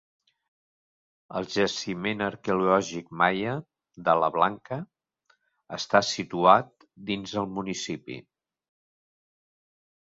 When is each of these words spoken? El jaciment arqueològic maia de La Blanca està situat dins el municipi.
El 1.39 1.47
jaciment 1.55 2.23
arqueològic 2.27 3.13
maia 3.23 3.53
de 4.09 4.17
La 4.23 4.31
Blanca 4.39 4.81
està 5.81 6.05
situat 6.15 6.91
dins 7.13 7.39
el 7.45 7.51
municipi. 7.61 8.23